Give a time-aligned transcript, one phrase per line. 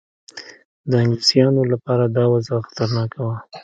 [0.89, 3.37] د انګلیسیانو لپاره دا وضع خطرناکه وه.